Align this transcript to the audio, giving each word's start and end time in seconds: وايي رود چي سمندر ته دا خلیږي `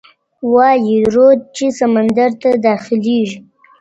وايي 0.53 0.97
رود 1.13 1.39
چي 1.55 1.65
سمندر 1.79 2.29
ته 2.41 2.49
دا 2.63 2.73
خلیږي 2.83 3.21
` 3.27 3.33